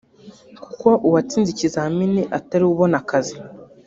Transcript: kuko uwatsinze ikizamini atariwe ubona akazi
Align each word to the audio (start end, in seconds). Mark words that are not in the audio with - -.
kuko 0.63 0.87
uwatsinze 1.07 1.49
ikizamini 1.51 2.21
atariwe 2.37 2.71
ubona 2.73 2.95
akazi 3.01 3.37